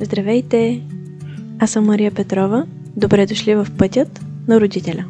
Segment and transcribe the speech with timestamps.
[0.00, 0.82] Здравейте!
[1.58, 2.66] Аз съм Мария Петрова.
[2.96, 5.04] Добре дошли в пътят на родителя.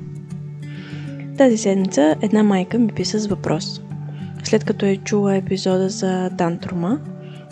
[1.38, 3.80] Тази седмица една майка ми писа с въпрос.
[4.44, 7.00] След като е чула епизода за тантрума,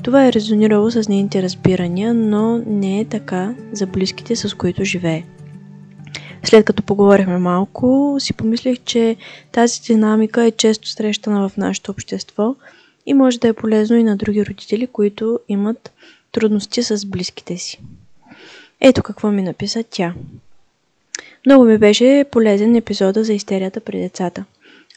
[0.03, 5.25] това е резонирало с нейните разбирания, но не е така за близките, с които живее.
[6.45, 9.17] След като поговорихме малко, си помислих, че
[9.53, 12.55] тази динамика е често срещана в нашето общество
[13.07, 15.93] и може да е полезно и на други родители, които имат
[16.33, 17.81] трудности с близките си.
[18.81, 20.15] Ето какво ми написа тя.
[21.47, 24.45] Много ми беше полезен епизода за истерията при децата.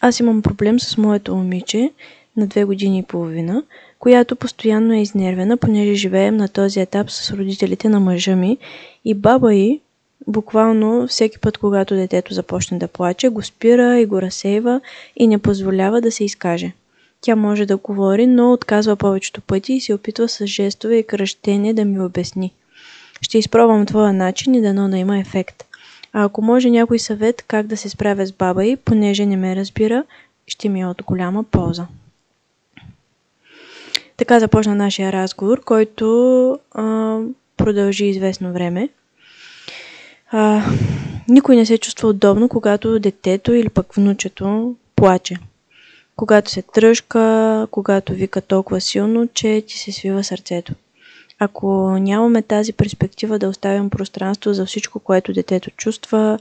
[0.01, 1.91] Аз имам проблем с моето момиче
[2.37, 3.63] на две години и половина,
[3.99, 8.57] която постоянно е изнервена, понеже живеем на този етап с родителите на мъжа ми
[9.05, 9.79] и баба й,
[10.27, 14.81] буквално всеки път, когато детето започне да плаче, го спира и го разсейва
[15.15, 16.71] и не позволява да се изкаже.
[17.21, 21.73] Тя може да говори, но отказва повечето пъти и се опитва с жестове и кръщение
[21.73, 22.53] да ми обясни.
[23.21, 25.63] Ще изпробвам твоя начин и дано да има ефект.
[26.13, 29.55] А ако може някой съвет как да се справя с баба и, понеже не ме
[29.55, 30.03] разбира,
[30.47, 31.87] ще ми е от голяма полза.
[34.17, 37.17] Така започна нашия разговор, който а,
[37.57, 38.89] продължи известно време.
[40.31, 40.63] А,
[41.27, 45.35] никой не се чувства удобно, когато детето или пък внучето плаче.
[46.19, 50.73] Когато се тръжка, когато вика толкова силно, че ти се свива сърцето.
[51.39, 56.39] Ако нямаме тази перспектива да оставим пространство за всичко, което детето чувства,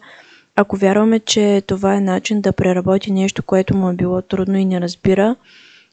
[0.56, 4.64] ако вярваме, че това е начин да преработи нещо, което му е било трудно и
[4.64, 5.36] не разбира,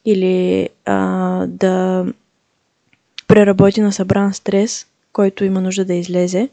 [0.06, 0.96] или а,
[1.48, 2.06] да
[3.28, 6.50] преработи на събран стрес, който има нужда да излезе,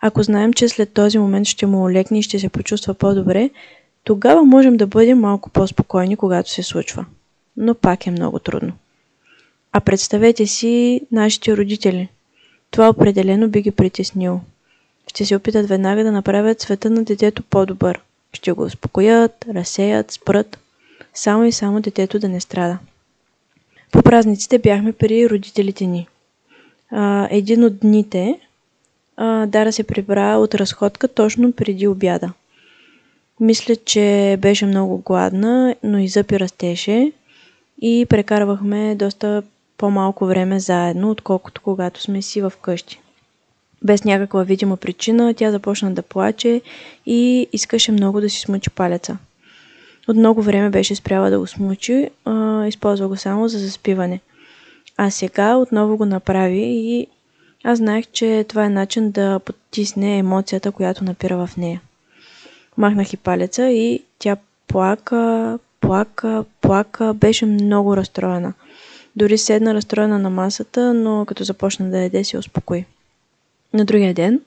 [0.00, 3.50] ако знаем, че след този момент ще му олекне и ще се почувства по-добре,
[4.08, 7.06] тогава можем да бъдем малко по-спокойни, когато се случва.
[7.56, 8.72] Но пак е много трудно.
[9.72, 12.08] А представете си нашите родители.
[12.70, 14.40] Това определено би ги притеснило.
[15.06, 18.00] Ще се опитат веднага да направят света на детето по-добър.
[18.32, 20.58] Ще го успокоят, разсеят, спрат.
[21.14, 22.78] Само и само детето да не страда.
[23.92, 26.08] По празниците бяхме при родителите ни.
[26.90, 28.40] А, един от дните
[29.16, 32.32] а, Дара се прибра от разходка точно преди обяда.
[33.40, 37.12] Мисля, че беше много гладна, но и зъпи растеше
[37.82, 39.42] и прекарвахме доста
[39.76, 43.00] по-малко време заедно, отколкото когато сме си в къщи.
[43.82, 46.60] Без някаква видима причина тя започна да плаче
[47.06, 49.18] и искаше много да си смучи палеца.
[50.08, 54.20] От много време беше спряла да го смучи, а, използва го само за заспиване.
[54.96, 57.06] А сега отново го направи и
[57.64, 61.80] аз знаех, че това е начин да потисне емоцията, която напира в нея.
[62.78, 64.36] Махнах и палеца и тя
[64.68, 68.52] плака, плака, плака, беше много разстроена.
[69.16, 72.84] Дори седна разстроена на масата, но като започна да яде, се успокои.
[73.72, 74.40] На другия ден,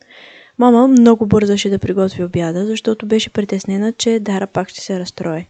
[0.57, 5.47] мама много бързаше да приготви обяда, защото беше притеснена, че Дара пак ще се разстрои.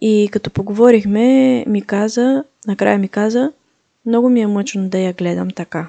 [0.00, 3.52] И като поговорихме, ми каза, накрая ми каза,
[4.06, 5.88] много ми е мъчно да я гледам така.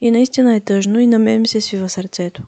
[0.00, 2.42] И наистина е тъжно и на мен ми се свива сърцето.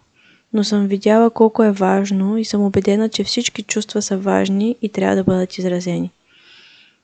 [0.56, 4.88] Но съм видяла колко е важно и съм убедена, че всички чувства са важни и
[4.88, 6.10] трябва да бъдат изразени.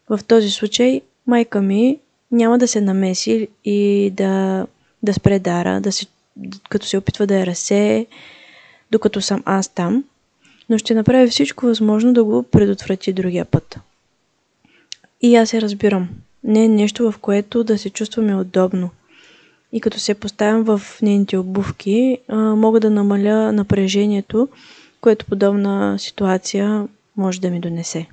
[0.09, 1.99] В този случай майка ми
[2.31, 4.67] няма да се намеси и да,
[5.03, 6.07] да спре Дара, да се,
[6.69, 8.07] като се опитва да я разсее,
[8.91, 10.05] докато съм аз там,
[10.69, 13.79] но ще направи всичко възможно да го предотврати другия път.
[15.21, 16.09] И аз се разбирам.
[16.45, 18.91] Не е нещо, в което да се чувстваме удобно–
[19.73, 24.49] и като се поставям в нейните обувки, мога да намаля напрежението,
[25.01, 28.07] което подобна ситуация може да ми донесе.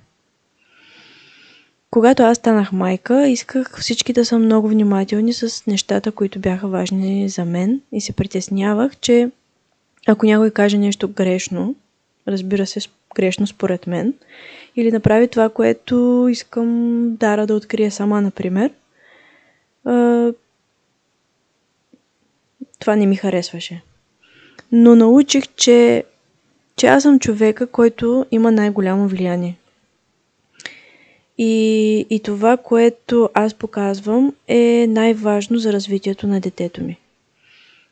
[1.92, 7.30] Когато аз станах майка, исках всички да са много внимателни с нещата, които бяха важни
[7.30, 9.32] за мен и се притеснявах, че
[10.08, 11.76] ако някой каже нещо грешно,
[12.28, 12.80] разбира се,
[13.16, 14.14] грешно според мен,
[14.76, 18.72] или направи това, което искам Дара да открие сама, например,
[22.80, 23.82] това не ми харесваше.
[24.72, 26.04] Но научих, че,
[26.76, 29.58] че аз съм човека, който има най-голямо влияние.
[31.38, 36.98] И, и това, което аз показвам, е най-важно за развитието на детето ми.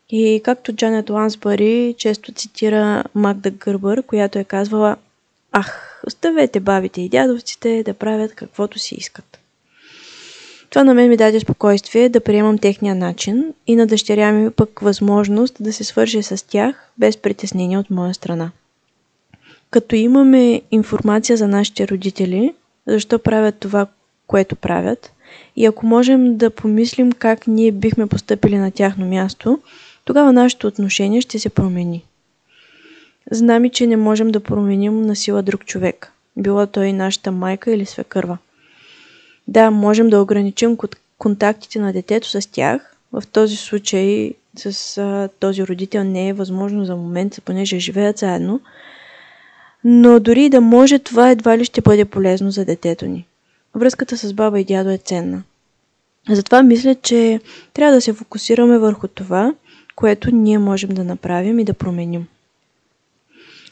[0.10, 4.96] И както Джанет Лансбари често цитира Магда Гърбър, която е казвала
[5.52, 9.37] Ах, оставете бабите и дядовците да правят каквото си искат.
[10.70, 14.80] Това на мен ми даде спокойствие да приемам техния начин и на дъщеря ми пък
[14.80, 18.52] възможност да се свърже с тях без притеснение от моя страна.
[19.70, 22.54] Като имаме информация за нашите родители,
[22.88, 23.88] защо правят това,
[24.28, 25.12] което правят,
[25.56, 29.60] и ако можем да помислим как ние бихме поступили на тяхно място,
[30.06, 32.04] тогава нашето отношение ще се промени.
[33.32, 37.86] Знаме, че не можем да променим на сила друг човек, било той нашата майка или
[37.86, 38.38] свекърва.
[39.48, 40.78] Да, можем да ограничим
[41.18, 42.96] контактите на детето с тях.
[43.12, 48.60] В този случай с а, този родител не е възможно за момента, понеже живеят заедно.
[49.84, 53.26] Но дори да може, това едва ли ще бъде полезно за детето ни.
[53.76, 55.44] Връзката с баба и дядо е ценна.
[56.30, 57.40] Затова мисля, че
[57.74, 59.54] трябва да се фокусираме върху това,
[59.96, 62.28] което ние можем да направим и да променим.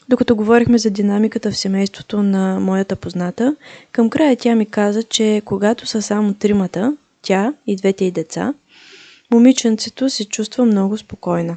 [0.08, 3.56] Докато говорихме за динамиката в семейството на моята позната,
[3.92, 8.54] към края тя ми каза, че когато са само тримата, тя и двете и деца,
[9.30, 11.56] момиченцето се чувства много спокойна.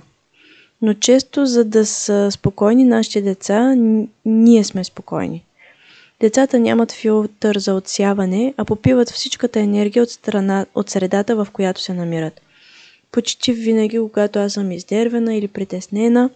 [0.82, 3.76] Но често, за да са спокойни нашите деца,
[4.26, 5.44] ние сме спокойни.
[6.20, 11.82] Децата нямат филтър за отсяване, а попиват всичката енергия от, страна, от средата, в която
[11.82, 12.42] се намират.
[13.12, 16.30] Почти винаги, когато аз съм издервена или притеснена,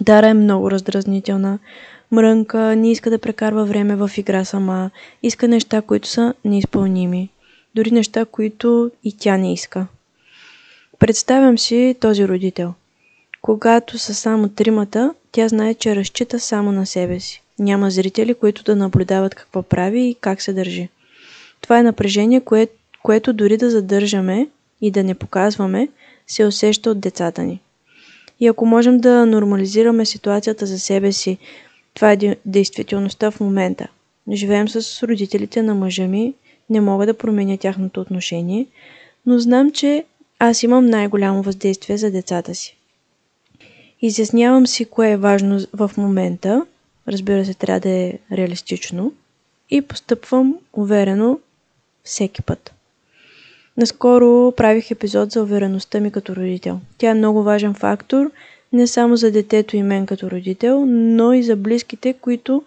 [0.00, 1.58] Дара е много раздразнителна.
[2.10, 4.90] Мрънка, не иска да прекарва време в игра сама,
[5.22, 7.30] иска неща, които са неизпълними.
[7.74, 9.86] Дори неща, които и тя не иска.
[10.98, 12.74] Представям си този родител.
[13.42, 17.42] Когато са само тримата, тя знае, че разчита само на себе си.
[17.58, 20.88] Няма зрители, които да наблюдават какво прави и как се държи.
[21.60, 22.68] Това е напрежение, кое,
[23.02, 24.48] което дори да задържаме
[24.80, 25.88] и да не показваме,
[26.26, 27.60] се усеща от децата ни.
[28.42, 31.38] И ако можем да нормализираме ситуацията за себе си,
[31.94, 33.88] това е действителността в момента.
[34.32, 36.34] Живеем с родителите на мъжа ми,
[36.70, 38.66] не мога да променя тяхното отношение,
[39.26, 40.04] но знам, че
[40.38, 42.76] аз имам най-голямо въздействие за децата си.
[44.00, 46.66] Изяснявам си кое е важно в момента,
[47.08, 49.12] разбира се, трябва да е реалистично,
[49.70, 51.38] и постъпвам уверено
[52.04, 52.74] всеки път.
[53.76, 56.80] Наскоро правих епизод за увереността ми като родител.
[56.98, 58.30] Тя е много важен фактор
[58.72, 62.62] не само за детето и мен като родител, но и за близките, които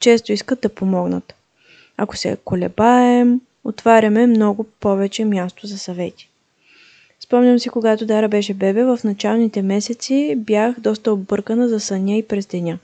[0.00, 1.34] често искат да помогнат.
[1.96, 6.28] Ако се колебаем, отваряме много повече място за съвети.
[7.20, 12.22] Спомням си, когато Дара беше бебе, в началните месеци бях доста объркана за съня и
[12.22, 12.78] през деня.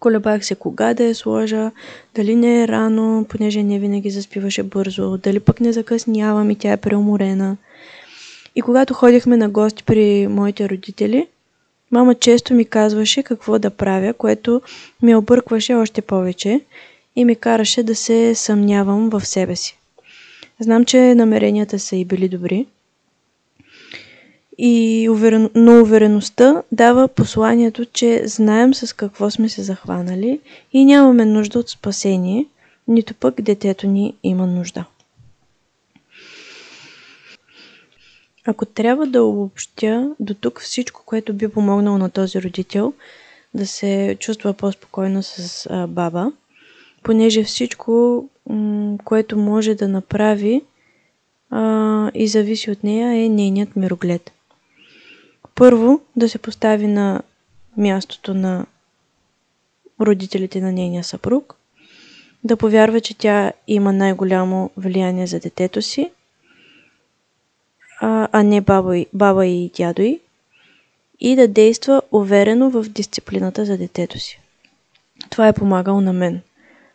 [0.00, 1.70] Колебах се кога да я сложа,
[2.14, 6.72] дали не е рано, понеже не винаги заспиваше бързо, дали пък не закъснявам и тя
[6.72, 7.56] е преуморена.
[8.56, 11.26] И когато ходихме на гости при моите родители,
[11.90, 14.62] мама често ми казваше какво да правя, което
[15.02, 16.60] ми объркваше още повече
[17.16, 19.78] и ми караше да се съмнявам в себе си.
[20.60, 22.66] Знам, че намеренията са и били добри,
[24.58, 25.50] и уверен...
[25.54, 30.40] но увереността дава посланието, че знаем с какво сме се захванали
[30.72, 32.46] и нямаме нужда от спасение,
[32.88, 34.84] нито пък детето ни има нужда.
[38.46, 42.92] Ако трябва да обобщя до тук всичко, което би помогнало на този родител
[43.54, 46.32] да се чувства по-спокойно с а, баба,
[47.02, 50.62] понеже всичко, м- което може да направи
[51.50, 54.30] а, и зависи от нея е нейният мироглед–
[55.58, 57.22] първо да се постави на
[57.76, 58.66] мястото на
[60.00, 61.54] родителите на нейния съпруг,
[62.44, 66.10] да повярва, че тя има най-голямо влияние за детето си,
[68.00, 70.20] а, не баба и, баба и дядо й,
[71.20, 74.40] и да действа уверено в дисциплината за детето си.
[75.30, 76.40] Това е помагало на мен.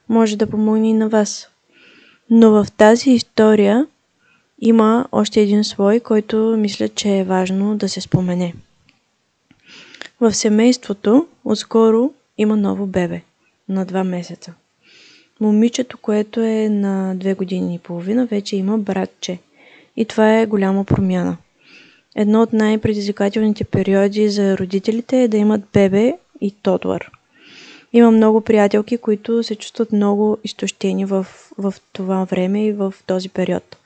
[0.09, 1.47] Може да помогне и на вас.
[2.29, 3.87] Но в тази история
[4.65, 8.53] има още един слой, който мисля, че е важно да се спомене.
[10.21, 13.21] В семейството отскоро има ново бебе
[13.69, 14.53] на два месеца.
[15.39, 19.39] Момичето, което е на две години и половина, вече има братче.
[19.97, 21.37] И това е голяма промяна.
[22.15, 27.11] Едно от най-предизвикателните периоди за родителите е да имат бебе и тодлър.
[27.93, 31.27] Има много приятелки, които се чувстват много изтощени в,
[31.57, 33.77] в това време и в този период.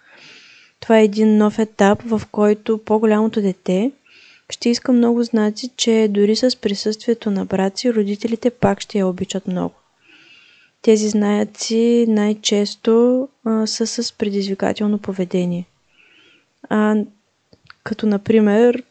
[0.80, 3.92] Това е един нов етап, в който по-голямото дете
[4.50, 9.08] ще иска много знаци, че дори с присъствието на брат си, родителите пак ще я
[9.08, 9.74] обичат много.
[10.82, 15.66] Тези знаци най-често а, са с предизвикателно поведение.
[16.70, 16.96] А,
[17.84, 18.84] като например,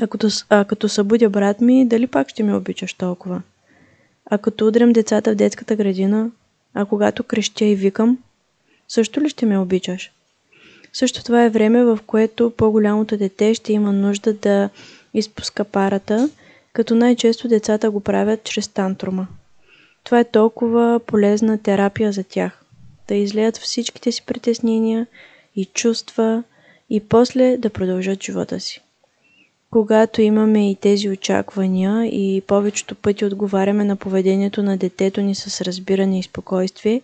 [0.00, 3.42] а като, а като събудя брат ми, дали пак ще ме обичаш толкова?
[4.26, 6.30] А като удрям децата в детската градина,
[6.74, 8.18] а когато крещя и викам,
[8.88, 10.12] също ли ще ме обичаш?
[10.92, 14.70] Също това е време, в което по-голямото дете ще има нужда да
[15.14, 16.30] изпуска парата,
[16.72, 19.26] като най-често децата го правят чрез тантрума.
[20.04, 22.64] Това е толкова полезна терапия за тях.
[23.08, 25.06] Да излеят всичките си притеснения
[25.56, 26.42] и чувства
[26.90, 28.80] и после да продължат живота си.
[29.70, 35.60] Когато имаме и тези очаквания и повечето пъти отговаряме на поведението на детето ни с
[35.60, 37.02] разбиране и спокойствие,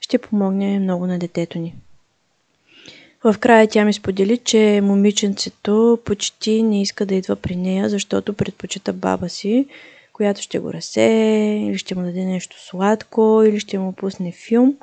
[0.00, 1.74] ще помогне много на детето ни.
[3.24, 8.32] В края тя ми сподели, че момиченцето почти не иска да идва при нея, защото
[8.32, 9.66] предпочита баба си,
[10.12, 14.76] която ще го разсее, или ще му даде нещо сладко, или ще му пусне филм.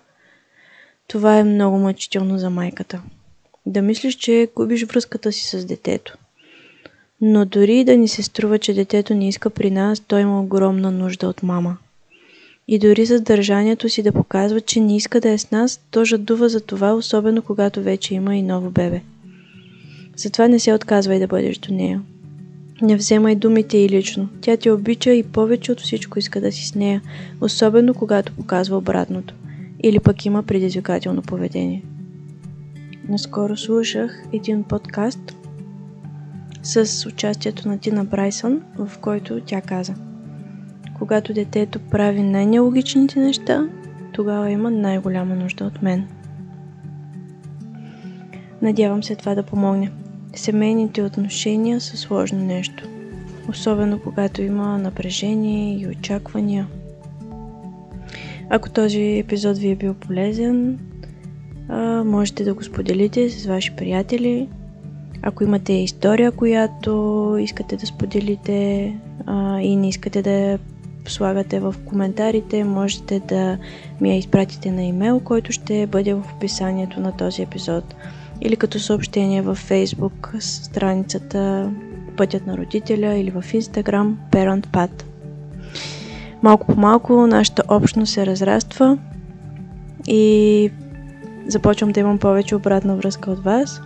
[1.08, 3.02] Това е много мъчително за майката.
[3.66, 6.18] Да мислиш, че губиш връзката си с детето.
[7.22, 10.92] Но дори да ни се струва, че детето не иска при нас, той има огромна
[10.92, 11.78] нужда от мама.
[12.68, 13.24] И дори с
[13.88, 17.42] си да показва, че не иска да е с нас, то жадува за това, особено
[17.42, 19.02] когато вече има и ново бебе.
[20.16, 22.02] Затова не се отказвай да бъдеш до нея.
[22.82, 24.30] Не вземай думите и лично.
[24.42, 27.02] Тя те обича и повече от всичко иска да си с нея,
[27.42, 29.34] особено когато показва обратното.
[29.84, 31.84] Или пък има предизвикателно поведение.
[33.10, 35.36] Наскоро слушах един подкаст
[36.64, 39.96] с участието на Тина Брайсън, в който тя каза
[41.00, 43.68] Когато детето прави най-нелогичните неща,
[44.14, 46.08] тогава има най-голяма нужда от мен.
[48.62, 49.92] Надявам се това да помогне.
[50.36, 52.84] Семейните отношения са сложно нещо.
[53.50, 56.68] Особено когато има напрежение и очаквания.
[58.50, 60.80] Ако този епизод ви е бил полезен,
[62.06, 64.50] можете да го споделите с ваши приятели.
[65.22, 68.54] Ако имате история, която искате да споделите
[69.62, 70.60] и не искате да
[71.12, 73.58] слагате в коментарите, можете да
[74.02, 77.96] ми я изпратите на имейл, който ще бъде в описанието на този епизод
[78.42, 81.72] или като съобщение във Facebook страницата
[82.18, 84.90] Пътят на родителя или в Instagram ParentPad.
[86.42, 88.98] Малко по малко нашата общност се разраства
[90.08, 90.72] и
[91.48, 93.82] започвам да имам повече обратна връзка от вас,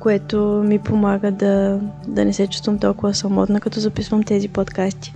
[0.00, 5.14] което ми помага да, да не се чувствам толкова самотна, като записвам тези подкасти.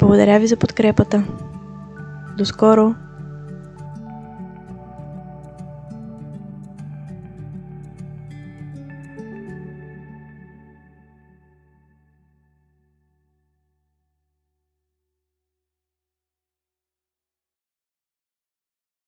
[0.00, 1.24] Благодаря ви за подкрепата.
[2.38, 2.94] До скоро!